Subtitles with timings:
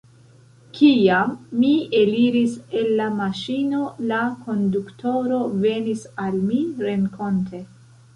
[0.75, 3.81] Kiam mi eliris el la maŝino,
[4.13, 7.61] la konduktoro venis al mi renkonte.